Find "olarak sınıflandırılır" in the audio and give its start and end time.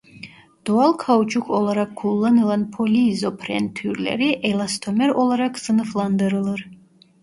5.09-6.67